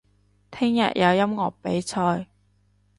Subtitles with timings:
[0.49, 2.25] 聽日有音樂比賽